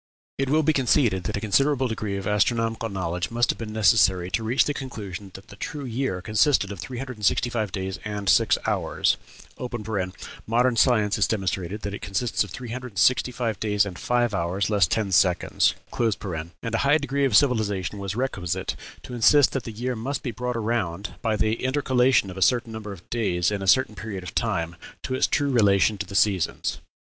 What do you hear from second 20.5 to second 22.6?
around, by the intercalation of a